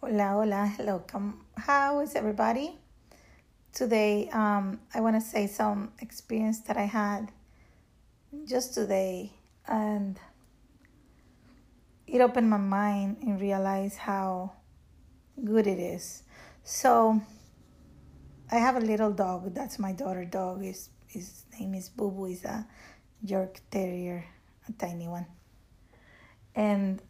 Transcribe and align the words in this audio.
Hola, 0.00 0.34
hola, 0.34 0.64
hello, 0.76 1.02
come. 1.08 1.40
How 1.56 1.98
is 1.98 2.14
everybody? 2.14 2.78
Today, 3.72 4.28
um, 4.32 4.78
I 4.94 5.00
want 5.00 5.16
to 5.16 5.20
say 5.20 5.48
some 5.48 5.90
experience 5.98 6.60
that 6.68 6.76
I 6.76 6.84
had 6.84 7.32
just 8.44 8.74
today, 8.74 9.32
and 9.66 10.16
it 12.06 12.20
opened 12.20 12.48
my 12.48 12.58
mind 12.58 13.16
and 13.22 13.40
realized 13.40 13.98
how 13.98 14.52
good 15.44 15.66
it 15.66 15.80
is. 15.80 16.22
So, 16.62 17.20
I 18.52 18.54
have 18.54 18.76
a 18.76 18.80
little 18.80 19.10
dog. 19.10 19.52
That's 19.52 19.80
my 19.80 19.90
daughter 19.90 20.24
dog. 20.24 20.62
His 20.62 20.90
his 21.08 21.42
name 21.58 21.74
is 21.74 21.88
Boo 21.88 22.12
Boo. 22.12 22.26
He's 22.26 22.44
a 22.44 22.64
York 23.20 23.58
Terrier, 23.72 24.24
a 24.68 24.72
tiny 24.74 25.08
one, 25.08 25.26
and 26.54 27.02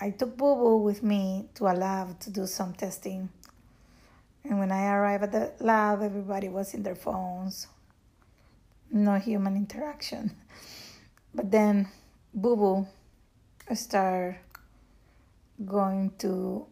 I 0.00 0.10
took 0.10 0.36
Boo 0.36 0.76
with 0.76 1.02
me 1.02 1.48
to 1.54 1.66
a 1.66 1.74
lab 1.74 2.20
to 2.20 2.30
do 2.30 2.46
some 2.46 2.72
testing. 2.72 3.30
And 4.44 4.60
when 4.60 4.70
I 4.70 4.92
arrived 4.92 5.24
at 5.24 5.32
the 5.32 5.52
lab, 5.64 6.02
everybody 6.02 6.48
was 6.48 6.72
in 6.72 6.84
their 6.84 6.94
phones. 6.94 7.66
No 8.92 9.16
human 9.16 9.56
interaction. 9.56 10.30
But 11.34 11.50
then 11.50 11.88
Boo 12.32 12.56
Boo 12.56 12.86
started 13.74 14.38
going 15.64 16.12
to 16.18 16.66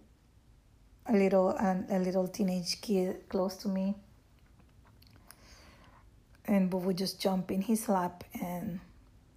a 1.06 1.12
little 1.12 1.51
a 1.51 1.98
little 1.98 2.27
teenage 2.27 2.81
kid 2.81 3.29
close 3.29 3.56
to 3.59 3.69
me. 3.69 3.95
And 6.47 6.70
Boo 6.70 6.81
Boo 6.81 6.95
just 6.95 7.20
jumped 7.20 7.51
in 7.51 7.62
his 7.62 7.89
lap 7.89 8.25
and 8.41 8.81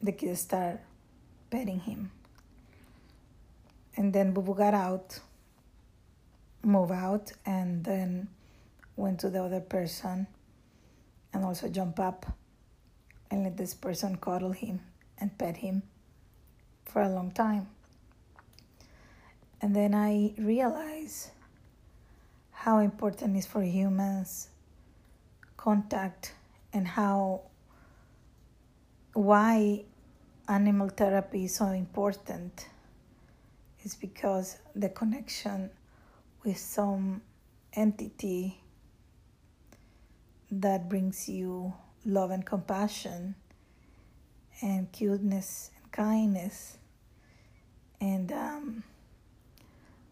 the 0.01 0.13
kid 0.13 0.37
started 0.37 0.79
petting 1.51 1.81
him 1.81 2.11
and 3.99 4.13
then 4.13 4.31
Boo 4.31 4.41
Boo 4.41 4.55
got 4.55 4.73
out, 4.73 5.19
move 6.63 6.89
out, 6.89 7.33
and 7.45 7.83
then 7.83 8.29
went 8.95 9.19
to 9.19 9.29
the 9.29 9.43
other 9.43 9.59
person 9.59 10.25
and 11.33 11.43
also 11.43 11.67
jump 11.67 11.99
up 11.99 12.25
and 13.29 13.43
let 13.43 13.57
this 13.57 13.73
person 13.73 14.15
cuddle 14.15 14.53
him 14.53 14.79
and 15.19 15.37
pet 15.37 15.57
him 15.57 15.83
for 16.85 17.01
a 17.01 17.09
long 17.09 17.31
time. 17.31 17.67
And 19.61 19.75
then 19.75 19.93
I 19.93 20.33
realized 20.37 21.31
how 22.51 22.77
important 22.77 23.35
is 23.35 23.45
for 23.45 23.61
humans 23.61 24.47
contact 25.57 26.35
and 26.71 26.87
how 26.87 27.41
why 29.11 29.83
animal 30.47 30.87
therapy 30.87 31.43
is 31.43 31.55
so 31.55 31.65
important 31.65 32.65
is 33.83 33.95
because 33.95 34.57
the 34.75 34.89
connection 34.89 35.69
with 36.43 36.57
some 36.57 37.21
entity 37.73 38.59
that 40.51 40.89
brings 40.89 41.29
you 41.29 41.73
love 42.05 42.31
and 42.31 42.45
compassion 42.45 43.35
and 44.61 44.91
cuteness 44.91 45.71
and 45.77 45.91
kindness. 45.91 46.77
And 48.01 48.31
um, 48.31 48.83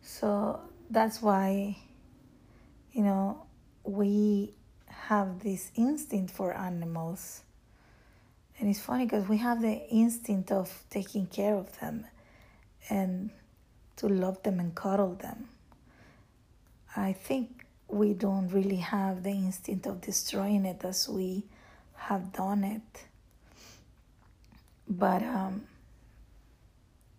so 0.01 0.59
that's 0.89 1.21
why 1.21 1.77
you 2.93 3.03
know 3.03 3.45
we 3.83 4.53
have 4.87 5.39
this 5.41 5.71
instinct 5.75 6.31
for 6.31 6.53
animals. 6.53 7.41
And 8.59 8.69
it's 8.69 8.79
funny 8.79 9.05
because 9.05 9.27
we 9.27 9.37
have 9.37 9.61
the 9.61 9.87
instinct 9.89 10.51
of 10.51 10.83
taking 10.89 11.27
care 11.27 11.55
of 11.55 11.79
them. 11.79 12.05
And 12.89 13.29
to 13.97 14.07
love 14.07 14.41
them 14.43 14.59
and 14.59 14.73
cuddle 14.73 15.15
them. 15.15 15.49
I 16.95 17.13
think 17.13 17.65
we 17.87 18.13
don't 18.13 18.49
really 18.49 18.77
have 18.77 19.23
the 19.23 19.31
instinct 19.31 19.85
of 19.85 20.01
destroying 20.01 20.65
it 20.65 20.83
as 20.83 21.07
we 21.07 21.43
have 21.95 22.33
done 22.33 22.63
it. 22.63 23.05
But, 24.89 25.21
um, 25.21 25.63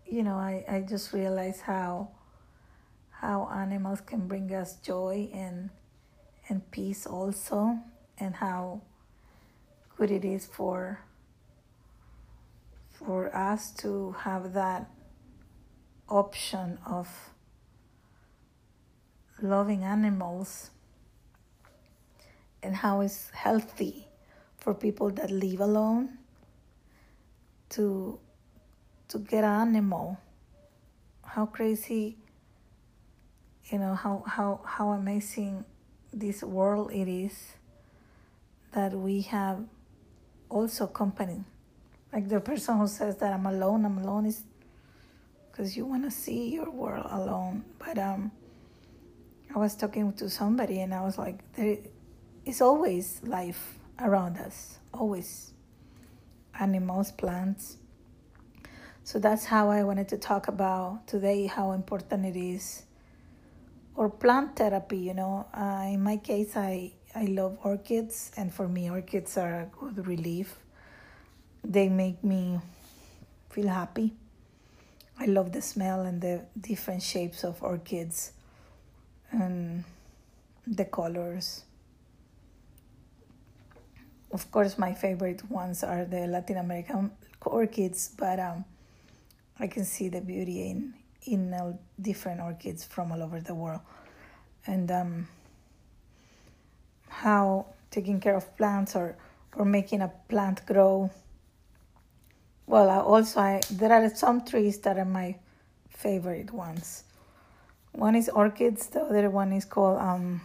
you 0.07 0.23
know, 0.23 0.37
I, 0.37 0.65
I 0.69 0.81
just 0.81 1.13
realize 1.13 1.61
how 1.61 2.09
how 3.11 3.49
animals 3.53 4.01
can 4.01 4.29
bring 4.29 4.55
us 4.55 4.77
joy 4.77 5.29
and 5.35 5.71
and 6.49 6.71
peace 6.71 7.05
also 7.05 7.77
and 8.19 8.37
how 8.37 8.81
good 9.97 10.11
it 10.11 10.25
is 10.25 10.47
for 10.47 11.01
for 12.93 13.35
us 13.35 13.71
to 13.73 14.13
have 14.21 14.53
that 14.55 14.89
option 16.09 16.79
of 16.87 17.09
loving 19.41 19.85
animals 19.85 20.71
and 22.63 22.77
how 22.77 23.01
it's 23.01 23.31
healthy 23.31 24.07
for 24.59 24.75
people 24.75 25.11
that 25.11 25.31
live 25.31 25.61
alone 25.61 26.19
to 27.71 28.19
to 29.09 29.19
get 29.19 29.45
an 29.45 29.69
animal. 29.69 30.19
How 31.25 31.47
crazy 31.47 32.17
you 33.71 33.79
know 33.79 33.95
how 33.95 34.25
how 34.27 34.61
how 34.65 34.91
amazing 34.91 35.65
this 36.13 36.43
world 36.43 36.91
it 36.93 37.09
is 37.09 37.53
that 38.73 38.93
we 38.93 39.23
have 39.23 39.65
also 40.49 40.87
company. 40.87 41.45
Like 42.13 42.29
the 42.29 42.41
person 42.41 42.79
who 42.79 42.89
says 42.89 43.17
that 43.19 43.33
i'm 43.33 43.47
alone 43.47 43.85
i'm 43.85 43.99
alone 43.99 44.27
is 44.27 44.43
because 45.59 45.77
you 45.77 45.85
want 45.85 46.05
to 46.05 46.11
see 46.11 46.51
your 46.51 46.71
world 46.71 47.05
alone. 47.11 47.65
But 47.81 47.99
um, 47.99 48.31
I 49.53 49.59
was 49.59 49.75
talking 49.75 50.13
to 50.13 50.31
somebody 50.31 50.81
and 50.83 50.95
I 50.95 51.03
was 51.03 51.19
like, 51.19 51.41
there 51.55 51.79
is 52.47 52.61
always 52.61 53.21
life 53.25 53.77
around 53.99 54.39
us, 54.39 54.79
always 54.95 55.53
animals, 56.61 57.11
plants. 57.11 57.77
So 59.03 59.19
that's 59.19 59.47
how 59.47 59.69
I 59.69 59.83
wanted 59.83 60.07
to 60.11 60.17
talk 60.17 60.47
about 60.47 61.09
today 61.09 61.47
how 61.47 61.73
important 61.73 62.25
it 62.25 62.39
is. 62.39 62.85
Or 63.97 64.09
plant 64.09 64.55
therapy, 64.55 64.99
you 64.99 65.15
know. 65.15 65.49
Uh, 65.53 65.89
in 65.89 66.05
my 66.05 66.19
case, 66.19 66.57
I, 66.57 66.93
I 67.17 67.25
love 67.25 67.59
orchids, 67.65 68.31
and 68.37 68.55
for 68.55 68.69
me, 68.69 68.91
orchids 68.91 69.37
are 69.37 69.63
a 69.63 69.67
good 69.77 70.07
relief. 70.07 70.55
They 71.65 71.89
make 71.89 72.23
me 72.23 72.61
feel 73.51 73.67
happy 73.67 74.15
I 75.21 75.27
love 75.27 75.53
the 75.53 75.61
smell 75.61 76.03
and 76.03 76.21
the 76.21 76.43
different 76.61 77.03
shapes 77.03 77.43
of 77.43 77.61
orchids 77.63 78.33
and 79.33 79.85
the 80.67 80.85
colors. 80.85 81.65
Of 84.31 84.51
course, 84.53 84.79
my 84.79 84.95
favorite 84.95 85.51
ones 85.51 85.83
are 85.83 86.05
the 86.05 86.27
Latin 86.27 86.59
American 86.59 87.11
orchids, 87.45 88.11
but 88.17 88.39
um, 88.39 88.65
I 89.59 89.67
can 89.67 89.85
see 89.85 90.09
the 90.09 90.21
beauty 90.21 90.71
in 90.71 90.95
in 91.23 91.53
uh, 91.53 91.73
different 92.01 92.41
orchids 92.41 92.85
from 92.85 93.11
all 93.11 93.23
over 93.23 93.41
the 93.41 93.55
world, 93.55 93.81
and 94.67 94.91
um, 94.91 95.29
how 97.09 97.67
taking 97.91 98.21
care 98.21 98.37
of 98.37 98.57
plants 98.57 98.95
or 98.95 99.17
or 99.57 99.65
making 99.65 100.03
a 100.03 100.13
plant 100.29 100.65
grow 100.65 101.11
well, 102.69 102.91
I 102.91 102.99
also 102.99 103.41
I, 103.41 103.61
there 103.71 103.93
are 103.93 104.09
some 104.15 104.45
trees 104.45 104.79
that 104.81 104.99
are 104.99 105.05
my 105.07 105.37
favorite 105.89 106.53
ones. 106.53 107.05
One 107.93 108.15
is 108.15 108.29
orchids. 108.29 108.87
The 108.89 109.01
other 109.01 109.31
one 109.31 109.53
is 109.55 109.65
called 109.65 109.99
um, 109.99 110.43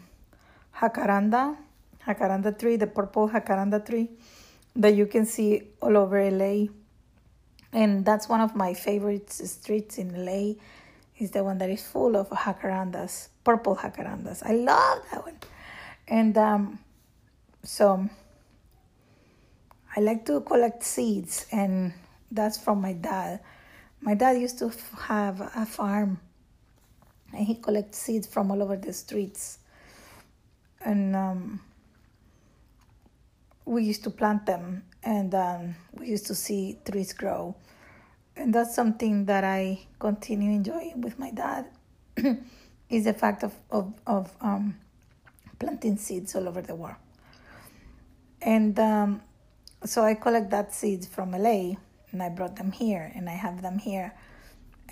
jacaranda, 0.77 1.57
jacaranda 2.07 2.57
tree, 2.57 2.77
the 2.77 2.87
purple 2.87 3.29
jacaranda 3.29 3.85
tree 3.85 4.09
that 4.77 4.95
you 4.95 5.05
can 5.05 5.25
see 5.25 5.63
all 5.81 5.97
over 5.97 6.31
LA. 6.31 6.67
And 7.73 8.05
that's 8.05 8.29
one 8.29 8.39
of 8.39 8.55
my 8.55 8.73
favorite 8.73 9.29
streets 9.29 9.97
in 9.97 10.25
LA. 10.25 10.53
Is 11.19 11.29
the 11.31 11.43
one 11.43 11.57
that 11.59 11.69
is 11.69 11.85
full 11.85 12.17
of 12.17 12.29
jacarandas, 12.29 13.27
purple 13.43 13.75
jacarandas. 13.75 14.41
I 14.43 14.53
love 14.53 15.03
that 15.11 15.23
one. 15.23 15.37
And 16.07 16.37
um, 16.37 16.79
so 17.63 18.09
I 19.95 19.99
like 19.99 20.25
to 20.25 20.41
collect 20.41 20.83
seeds 20.83 21.45
and 21.51 21.93
that's 22.33 22.57
from 22.57 22.81
my 22.81 22.93
dad. 22.93 23.39
My 24.01 24.15
dad 24.15 24.41
used 24.41 24.59
to 24.59 24.71
have 24.99 25.39
a 25.39 25.65
farm 25.65 26.19
and 27.31 27.45
he 27.47 27.55
collects 27.55 27.99
seeds 27.99 28.27
from 28.27 28.51
all 28.51 28.61
over 28.61 28.75
the 28.75 28.91
streets. 28.91 29.59
And 30.83 31.15
um, 31.15 31.61
we 33.65 33.83
used 33.83 34.03
to 34.03 34.09
plant 34.09 34.45
them 34.45 34.83
and 35.03 35.33
um, 35.33 35.75
we 35.93 36.07
used 36.07 36.25
to 36.27 36.35
see 36.35 36.79
trees 36.85 37.13
grow. 37.13 37.55
And 38.35 38.53
that's 38.53 38.75
something 38.75 39.25
that 39.25 39.43
I 39.43 39.79
continue 39.99 40.51
enjoying 40.51 41.01
with 41.01 41.19
my 41.19 41.31
dad 41.31 41.67
is 42.89 43.05
the 43.05 43.13
fact 43.13 43.43
of, 43.43 43.53
of, 43.69 43.93
of 44.07 44.35
um, 44.41 44.75
planting 45.59 45.97
seeds 45.97 46.35
all 46.35 46.47
over 46.47 46.61
the 46.61 46.75
world. 46.75 46.95
And 48.41 48.77
um, 48.79 49.21
so 49.85 50.03
I 50.03 50.15
collect 50.15 50.49
that 50.49 50.73
seeds 50.73 51.07
from 51.07 51.31
LA 51.31 51.75
and 52.13 52.23
I 52.23 52.29
brought 52.29 52.55
them 52.55 52.71
here 52.71 53.11
and 53.15 53.27
I 53.29 53.33
have 53.33 53.61
them 53.61 53.79
here. 53.79 54.13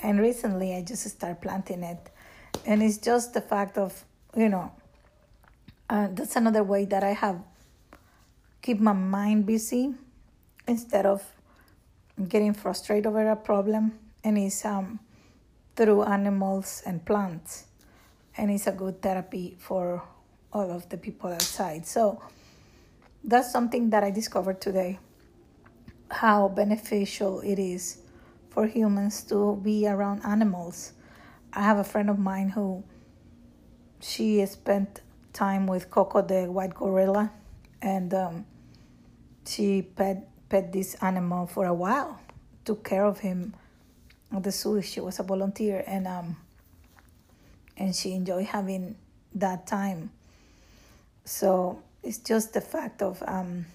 And 0.04 0.20
recently 0.20 0.76
I 0.76 0.82
just 0.82 1.08
started 1.08 1.42
planting 1.42 1.84
it. 1.84 2.10
and 2.66 2.84
it's 2.84 2.98
just 2.98 3.34
the 3.34 3.42
fact 3.42 3.78
of 3.78 4.04
you 4.36 4.50
know 4.50 4.72
uh, 5.90 6.08
that's 6.12 6.36
another 6.36 6.64
way 6.64 6.86
that 6.86 7.04
i 7.04 7.12
have 7.12 7.40
keep 8.62 8.80
my 8.80 8.94
mind 8.94 9.46
busy 9.46 9.94
instead 10.68 11.06
of 11.06 11.24
getting 12.28 12.54
frustrated 12.54 13.08
over 13.08 13.30
a 13.30 13.36
problem 13.36 13.98
and 14.24 14.38
it's 14.38 14.64
um, 14.66 15.00
through 15.76 16.04
animals 16.04 16.84
and 16.86 17.04
plants 17.06 17.66
and 18.38 18.52
it's 18.52 18.68
a 18.68 18.72
good 18.72 19.02
therapy 19.02 19.56
for 19.60 20.04
all 20.54 20.70
of 20.72 20.88
the 20.90 20.98
people 20.98 21.32
outside 21.32 21.86
so 21.86 22.22
that's 23.24 23.52
something 23.52 23.90
that 23.90 24.04
i 24.04 24.12
discovered 24.12 24.62
today 24.62 25.00
how 26.12 26.48
beneficial 26.48 27.40
it 27.42 27.58
is 27.60 27.98
for 28.50 28.68
humans 28.68 29.24
to 29.24 29.60
be 29.64 29.88
around 29.88 30.22
animals 30.26 30.94
i 31.54 31.62
have 31.62 31.78
a 31.78 31.84
friend 31.84 32.10
of 32.10 32.20
mine 32.20 32.50
who 32.50 32.84
she 34.00 34.46
spent 34.46 35.02
time 35.34 35.68
with 35.68 35.90
coco 35.90 36.22
the 36.22 36.52
white 36.52 36.74
gorilla 36.74 37.32
and 37.82 38.14
um, 38.14 38.46
she 39.46 39.82
pet 39.82 40.28
pet 40.52 40.72
this 40.74 40.96
animal 40.96 41.48
for 41.48 41.66
a 41.66 41.74
while, 41.74 42.20
took 42.66 42.84
care 42.84 43.06
of 43.06 43.20
him 43.20 43.56
at 44.36 44.44
the 44.44 44.52
zoo. 44.52 44.82
She 44.82 45.00
was 45.00 45.20
a 45.20 45.24
volunteer, 45.24 45.84
and 45.88 46.08
um, 46.08 46.38
and 47.78 47.96
she 47.96 48.12
enjoyed 48.12 48.46
having 48.46 48.96
that 49.36 49.66
time. 49.66 50.12
So 51.26 51.82
it's 52.04 52.18
just 52.18 52.54
the 52.54 52.62
fact 52.62 53.02
of 53.02 53.24
um, 53.26 53.66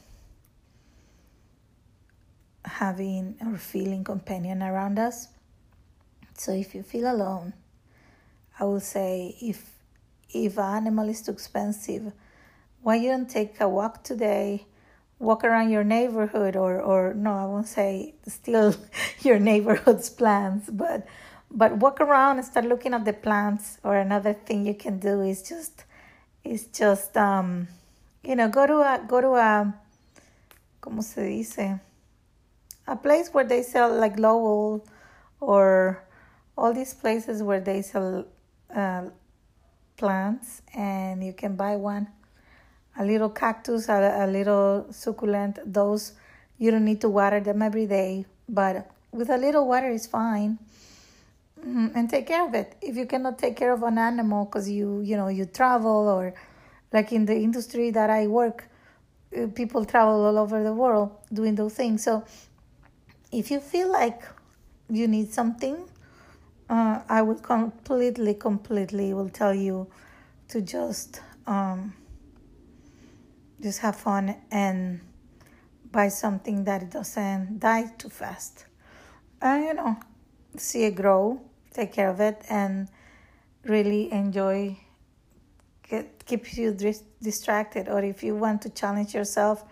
having 2.79 3.37
or 3.41 3.57
feeling 3.59 4.05
companion 4.05 4.63
around 4.63 4.99
us. 4.99 5.29
So 6.35 6.53
if 6.53 6.75
you 6.75 6.83
feel 6.83 7.11
alone, 7.11 7.55
I 8.59 8.65
will 8.65 8.81
say 8.81 9.37
if 9.41 9.73
if 10.31 10.59
an 10.59 10.77
animal 10.77 11.09
is 11.09 11.23
too 11.23 11.33
expensive, 11.33 12.13
why 12.83 12.97
you 12.97 13.11
don't 13.11 13.31
take 13.31 13.61
a 13.61 13.69
walk 13.69 14.03
today? 14.05 14.67
walk 15.19 15.45
around 15.45 15.71
your 15.71 15.85
neighborhood 15.85 16.57
or 16.57 16.81
or 16.81 17.15
no 17.15 17.33
i 17.33 17.45
won't 17.47 17.67
say 17.67 18.15
steal 18.27 18.75
your 19.23 19.39
neighborhood's 19.39 20.11
plants 20.11 20.69
but 20.71 21.07
but 21.51 21.77
walk 21.79 22.01
around 22.01 22.37
and 22.37 22.45
start 22.45 22.67
looking 22.67 22.93
at 22.93 23.05
the 23.05 23.13
plants 23.13 23.79
or 23.83 23.97
another 23.97 24.35
thing 24.35 24.67
you 24.67 24.75
can 24.75 24.99
do 24.99 25.23
is 25.23 25.43
just 25.43 25.85
is 26.45 26.67
just 26.67 27.17
um 27.17 27.67
you 28.23 28.37
know 28.37 28.49
go 28.49 28.67
to 28.67 28.75
a 28.75 29.01
go 29.09 29.21
to 29.21 29.35
a 29.35 29.75
como 30.81 31.01
se 31.01 31.43
dice 31.43 31.81
a 32.87 32.97
place 32.97 33.31
where 33.33 33.45
they 33.45 33.63
sell 33.63 33.95
like 33.95 34.19
lowell 34.19 34.87
or 35.41 36.05
all 36.57 36.73
these 36.73 36.95
places 36.95 37.43
where 37.43 37.61
they 37.61 37.83
sell 37.83 38.25
uh, 38.75 39.05
plants 39.97 40.63
and 40.75 41.25
you 41.25 41.33
can 41.33 41.57
buy 41.57 41.77
one 41.77 42.09
a 42.99 43.05
little 43.05 43.29
cactus, 43.29 43.89
a, 43.89 44.25
a 44.25 44.27
little 44.27 44.87
succulent. 44.91 45.59
Those 45.65 46.13
you 46.59 46.71
don't 46.71 46.85
need 46.85 47.01
to 47.03 47.09
water 47.09 47.41
them 47.41 47.63
every 47.63 47.87
day, 47.87 48.25
but 48.49 48.91
with 49.13 49.31
a 49.31 49.37
little 49.37 49.69
water 49.69 49.91
is 49.91 50.07
fine. 50.07 50.59
Mm-hmm. 51.61 51.89
And 51.95 52.09
take 52.09 52.27
care 52.27 52.47
of 52.47 52.55
it. 52.55 52.77
If 52.81 52.97
you 52.97 53.07
cannot 53.07 53.39
take 53.39 53.57
care 53.57 53.73
of 53.73 53.83
an 53.83 53.99
animal 53.99 54.45
because 54.45 54.69
you 54.69 55.01
you 55.01 55.17
know 55.17 55.29
you 55.29 55.47
travel 55.47 56.09
or 56.09 56.35
like 56.93 57.13
in 57.13 57.27
the 57.27 57.35
industry 57.35 57.91
that 57.91 58.11
I 58.11 58.27
work, 58.27 58.69
uh, 59.37 59.49
people 59.55 59.85
travel 59.85 60.25
all 60.25 60.39
over 60.39 60.63
the 60.63 60.73
world 60.73 61.11
doing 61.33 61.55
those 61.55 61.75
things. 61.75 62.05
So 62.05 62.25
if 63.33 63.51
you 63.51 63.61
feel 63.61 63.91
like 63.91 64.23
you 64.89 65.09
need 65.09 65.33
something, 65.33 65.89
uh, 66.69 67.01
I 67.09 67.23
will 67.23 67.37
completely, 67.37 68.35
completely 68.35 69.15
will 69.15 69.29
tell 69.29 69.55
you 69.55 69.89
to 70.49 70.61
just 70.61 71.21
um, 71.47 71.95
just 73.61 73.81
have 73.81 73.97
fun 73.97 74.37
and 74.51 75.01
buy 75.91 76.09
something 76.09 76.65
that 76.65 76.91
doesn't 76.91 77.59
die 77.59 77.93
too 77.99 78.09
fast. 78.09 78.67
And 79.41 79.65
you 79.65 79.75
know, 79.75 79.97
see 80.57 80.85
it 80.85 80.97
grow, 80.97 81.41
take 81.73 81.93
care 81.93 82.11
of 82.11 82.21
it, 82.21 82.43
and 82.49 82.89
really 83.65 84.13
enjoy. 84.13 84.79
Get, 85.89 86.27
keeps 86.27 86.59
you 86.59 86.77
distracted, 87.23 87.89
or 87.89 88.03
if 88.03 88.25
you 88.25 88.35
want 88.35 88.63
to 88.63 88.71
challenge 88.71 89.15
yourself 89.15 89.65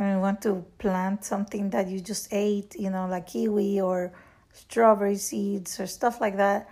and 0.00 0.20
want 0.20 0.42
to 0.42 0.64
plant 0.78 1.24
something 1.24 1.70
that 1.70 1.88
you 1.88 2.00
just 2.00 2.28
ate, 2.32 2.74
you 2.74 2.90
know, 2.90 3.06
like 3.06 3.28
kiwi 3.28 3.80
or 3.80 4.12
strawberry 4.52 5.16
seeds 5.16 5.78
or 5.78 5.86
stuff 5.86 6.20
like 6.20 6.36
that, 6.36 6.68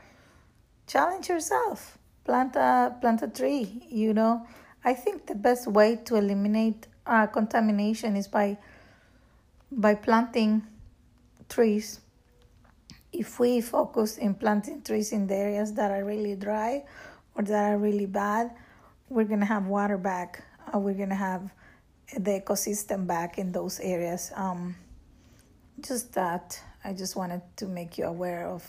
challenge 0.87 1.29
yourself. 1.29 1.99
Plant 2.25 2.57
a 2.57 2.97
plant 3.01 3.23
a 3.23 3.29
tree, 3.29 3.87
you 3.89 4.13
know 4.13 4.47
I 4.85 4.95
think 4.95 5.27
the 5.27 5.35
best 5.35 5.67
way 5.67 5.97
to 6.07 6.17
eliminate 6.17 6.87
uh, 7.07 7.27
contamination 7.27 8.17
is 8.17 8.29
by 8.29 8.59
by 9.71 9.95
planting 9.95 10.63
trees. 11.49 12.01
If 13.13 13.41
we 13.41 13.61
focus 13.61 14.19
in 14.19 14.35
planting 14.35 14.83
trees 14.83 15.13
in 15.13 15.27
the 15.27 15.35
areas 15.35 15.73
that 15.75 15.91
are 15.91 16.05
really 16.05 16.37
dry 16.37 16.85
or 17.35 17.43
that 17.43 17.73
are 17.73 17.79
really 17.79 18.07
bad, 18.07 18.53
we're 19.09 19.25
gonna 19.25 19.47
have 19.47 19.67
water 19.67 19.99
back. 19.99 20.45
Uh, 20.73 20.79
we're 20.79 20.95
gonna 20.95 21.15
have 21.15 21.51
the 22.17 22.41
ecosystem 22.41 23.07
back 23.07 23.39
in 23.39 23.53
those 23.53 23.81
areas. 23.81 24.33
Um, 24.35 24.77
just 25.81 26.13
that 26.15 26.61
I 26.85 26.93
just 26.93 27.17
wanted 27.17 27.43
to 27.57 27.67
make 27.67 27.99
you 27.99 28.05
aware 28.05 28.47
of 28.47 28.65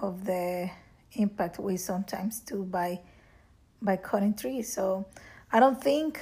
of 0.00 0.24
the 0.24 0.70
impact 1.12 1.58
we 1.58 1.76
sometimes 1.76 2.40
do 2.40 2.64
by 2.64 3.00
by 3.80 3.96
cutting 3.96 4.34
trees. 4.34 4.72
So 4.72 5.06
I 5.52 5.60
don't 5.60 5.80
think 5.80 6.20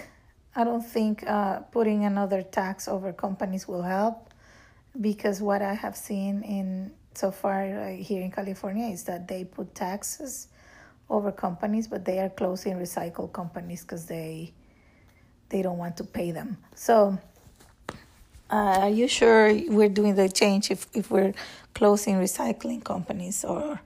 I 0.55 0.65
don't 0.65 0.85
think 0.85 1.25
uh, 1.27 1.61
putting 1.61 2.05
another 2.05 2.43
tax 2.43 2.89
over 2.89 3.13
companies 3.13 3.67
will 3.67 3.83
help 3.83 4.29
because 5.01 5.41
what 5.41 5.63
I 5.63 5.73
have 5.75 5.97
seen 5.97 6.43
in 6.43 6.93
so 7.15 7.31
far 7.31 7.65
uh, 7.65 7.97
here 7.97 8.23
in 8.23 8.31
California 8.31 8.89
is 8.89 9.05
that 9.05 9.29
they 9.29 9.45
put 9.45 9.75
taxes 9.75 10.49
over 11.09 11.33
companies, 11.33 11.89
but 11.89 12.05
they 12.05 12.19
are 12.19 12.29
closing 12.29 12.75
recycle 12.75 13.33
companies 13.33 13.83
because 13.83 14.07
they 14.07 14.53
they 15.53 15.63
don't 15.63 15.79
want 15.79 15.97
to 15.99 16.05
pay 16.05 16.33
them. 16.33 16.57
So, 16.75 17.19
uh, 18.51 18.79
are 18.85 18.91
you 18.91 19.07
sure 19.07 19.55
we're 19.69 19.95
doing 20.01 20.17
the 20.17 20.29
change 20.29 20.71
if 20.71 20.87
if 20.95 21.11
we're 21.11 21.35
closing 21.75 22.17
recycling 22.17 22.83
companies 22.83 23.45
or 23.45 23.81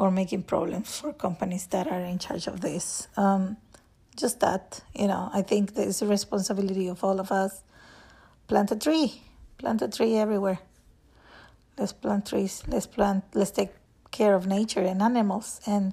or 0.00 0.10
making 0.10 0.42
problems 0.42 0.98
for 0.98 1.12
companies 1.12 1.66
that 1.66 1.86
are 1.86 2.00
in 2.00 2.18
charge 2.18 2.46
of 2.46 2.62
this. 2.62 3.06
Um, 3.18 3.58
just 4.16 4.40
that, 4.40 4.80
you 4.94 5.06
know, 5.06 5.28
I 5.32 5.42
think 5.42 5.74
there's 5.74 6.00
a 6.00 6.06
responsibility 6.06 6.88
of 6.88 7.04
all 7.04 7.20
of 7.20 7.30
us. 7.30 7.62
Plant 8.48 8.70
a 8.70 8.76
tree, 8.76 9.22
plant 9.58 9.82
a 9.82 9.88
tree 9.88 10.16
everywhere. 10.16 10.58
Let's 11.76 11.92
plant 11.92 12.26
trees. 12.26 12.62
Let's 12.66 12.86
plant. 12.86 13.24
Let's 13.34 13.50
take 13.50 13.72
care 14.10 14.34
of 14.34 14.46
nature 14.46 14.80
and 14.80 15.02
animals, 15.02 15.60
and 15.66 15.92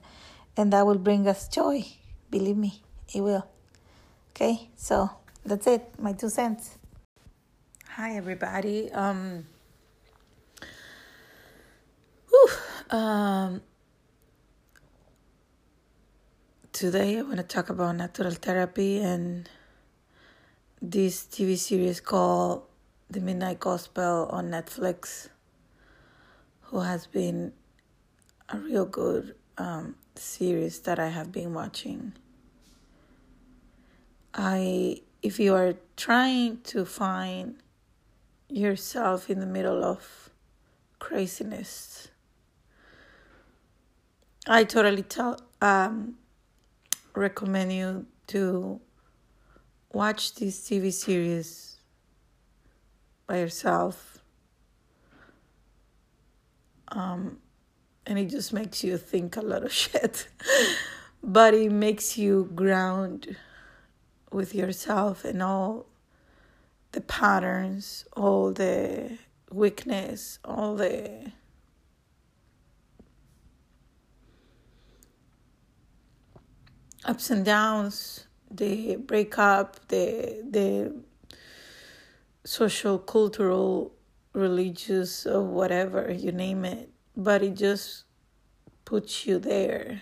and 0.56 0.74
that 0.74 0.86
will 0.86 0.98
bring 0.98 1.28
us 1.28 1.48
joy. 1.48 1.86
Believe 2.32 2.58
me, 2.58 2.82
it 3.14 3.22
will. 3.22 3.46
Okay, 4.38 4.70
so 4.76 5.10
that's 5.44 5.66
it. 5.66 5.82
My 5.98 6.14
two 6.14 6.30
cents. 6.30 6.78
Hi, 7.90 8.18
everybody. 8.18 8.92
Um. 8.92 9.48
Whew, 12.30 12.50
um 12.92 13.62
Today 16.72 17.18
I 17.18 17.24
want 17.24 17.38
to 17.38 17.44
talk 17.44 17.70
about 17.70 17.96
natural 17.96 18.30
therapy 18.30 19.00
and 19.00 19.50
this 20.84 21.24
TV 21.24 21.58
series 21.58 22.00
called 22.00 22.62
The 23.10 23.20
Midnight 23.20 23.60
Gospel 23.60 24.28
on 24.30 24.52
Netflix, 24.52 25.30
who 26.70 26.82
has 26.82 27.08
been 27.08 27.54
a 28.50 28.60
real 28.60 28.86
good 28.86 29.34
um, 29.58 29.96
series 30.14 30.82
that 30.82 31.00
I 31.00 31.08
have 31.08 31.32
been 31.32 31.56
watching. 31.56 32.14
I, 34.38 35.02
if 35.24 35.40
you 35.40 35.56
are 35.56 35.74
trying 35.96 36.62
to 36.66 36.86
find 36.86 37.56
yourself 38.48 39.32
in 39.32 39.40
the 39.40 39.48
middle 39.48 39.84
of 39.84 40.30
craziness, 41.00 42.10
I 44.48 44.64
totally 44.64 45.02
tell 45.02 45.40
um, 45.60 46.16
recommend 47.16 47.74
you 47.74 48.06
to 48.28 48.80
watch 49.92 50.36
this 50.36 50.70
TV 50.70 50.94
series 50.94 51.80
by 53.26 53.40
yourself. 53.40 54.20
Um, 56.90 57.40
and 58.06 58.20
it 58.20 58.28
just 58.28 58.54
makes 58.54 58.84
you 58.84 58.98
think 58.98 59.36
a 59.36 59.42
lot 59.42 59.64
of 59.64 59.74
shit. 59.84 60.28
but 61.24 61.56
it 61.56 61.72
makes 61.72 62.18
you 62.18 62.52
ground 62.54 63.36
with 64.32 64.54
yourself 64.54 65.24
and 65.24 65.42
all 65.42 65.88
the 66.92 67.02
patterns, 67.02 68.06
all 68.14 68.52
the 68.52 69.18
weakness, 69.52 70.40
all 70.44 70.76
the 70.76 71.32
ups 77.06 77.30
and 77.30 77.46
downs, 77.46 78.28
the 78.50 78.96
breakup, 78.98 79.88
the 79.88 80.44
the 80.50 80.94
social, 82.44 82.98
cultural, 82.98 83.94
religious, 84.34 85.26
or 85.26 85.42
whatever 85.42 86.12
you 86.12 86.32
name 86.32 86.66
it. 86.66 86.90
But 87.16 87.44
it 87.44 87.56
just 87.56 88.04
puts 88.86 89.26
you 89.26 89.40
there, 89.40 90.02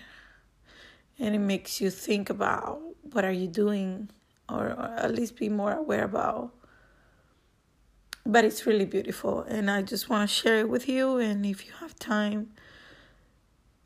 and 1.18 1.34
it 1.34 1.40
makes 1.40 1.80
you 1.80 1.90
think 1.90 2.30
about 2.30 2.80
what 3.12 3.24
are 3.24 3.32
you 3.32 3.48
doing, 3.48 4.10
or, 4.48 4.68
or 4.68 4.94
at 4.96 5.14
least 5.14 5.36
be 5.36 5.48
more 5.48 5.72
aware 5.72 6.04
about. 6.04 6.52
But 8.24 8.44
it's 8.44 8.66
really 8.66 8.86
beautiful, 8.86 9.42
and 9.42 9.70
I 9.70 9.82
just 9.82 10.08
want 10.08 10.28
to 10.28 10.34
share 10.34 10.58
it 10.58 10.68
with 10.68 10.88
you. 10.88 11.18
And 11.18 11.46
if 11.46 11.66
you 11.66 11.72
have 11.80 11.96
time 11.98 12.50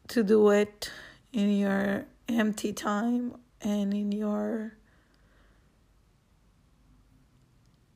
to 0.09 0.25
do 0.25 0.51
it 0.51 0.91
in 1.33 1.57
your 1.59 2.07
empty 2.29 2.73
time 2.73 3.37
and 3.61 3.93
in 3.93 4.13
your 4.13 4.73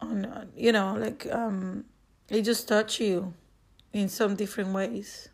on 0.01 0.49
you 0.57 0.73
know 0.73 0.95
like 0.95 1.27
um 1.33 1.85
it 2.29 2.43
just 2.43 2.69
touch 2.69 3.01
you 3.01 3.33
in 3.93 4.09
some 4.09 4.35
different 4.37 4.73
ways 4.73 5.29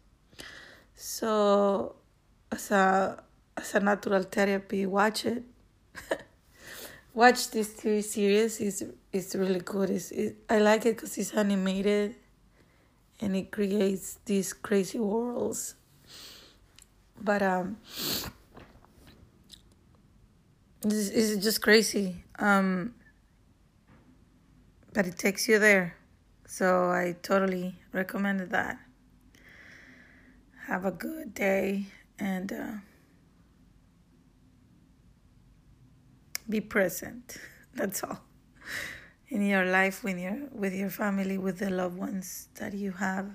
so 0.95 1.97
as 2.53 2.71
a 2.71 3.23
as 3.57 3.75
a 3.75 3.81
natural 3.81 4.23
therapy 4.23 4.87
watch 4.87 5.25
it 5.27 5.43
watch 7.15 7.51
this 7.51 7.75
TV 7.75 8.03
series. 8.03 8.61
Is 8.61 8.85
it's 9.13 9.35
really 9.35 9.61
good. 9.61 9.91
It's, 9.91 10.11
it, 10.11 10.37
i 10.49 10.59
like 10.59 10.87
it 10.87 10.97
because 10.97 11.19
it's 11.19 11.33
animated 11.35 12.15
and 13.21 13.37
it 13.37 13.51
creates 13.51 14.19
these 14.25 14.53
crazy 14.53 14.99
worlds. 14.99 15.75
But 17.21 17.43
um 17.43 17.77
this 20.83 21.11
is 21.11 21.43
just 21.43 21.61
crazy. 21.61 22.25
Um 22.39 22.95
but 24.93 25.07
it 25.07 25.19
takes 25.19 25.49
you 25.49 25.59
there. 25.59 25.97
So 26.47 26.91
i 26.91 27.17
totally 27.23 27.77
recommended 27.93 28.51
that. 28.51 28.79
Have 30.67 30.85
a 30.85 30.91
good 30.93 31.35
day 31.35 31.87
and 32.19 32.53
uh, 32.53 32.90
be 36.51 36.61
present. 36.61 37.37
That's 37.75 38.03
all. 38.03 38.21
In 39.29 39.47
your 39.47 39.65
life 39.65 40.03
with 40.03 40.19
your 40.19 40.37
with 40.53 40.75
your 40.75 40.91
family 40.91 41.39
with 41.39 41.59
the 41.61 41.71
loved 41.71 41.97
ones 41.97 42.49
that 42.57 42.75
you 42.75 42.93
have. 42.93 43.31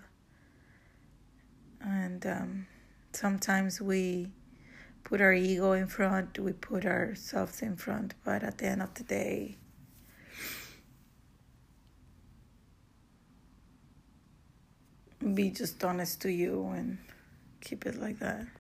And 1.80 2.26
um, 2.26 2.68
sometimes 3.14 3.80
we 3.80 4.28
put 5.06 5.22
our 5.22 5.34
ego 5.34 5.72
in 5.74 5.88
front, 5.88 6.40
we 6.40 6.52
put 6.52 6.86
ourselves 6.86 7.62
in 7.62 7.78
front, 7.78 8.16
but 8.26 8.44
at 8.44 8.58
the 8.58 8.66
end 8.66 8.82
of 8.82 8.94
the 8.96 9.04
day, 9.04 9.58
be 15.34 15.50
just 15.50 15.84
honest 15.84 16.22
to 16.22 16.32
you 16.32 16.66
and 16.76 16.98
keep 17.62 17.86
it 17.86 18.00
like 18.02 18.20
that. 18.20 18.48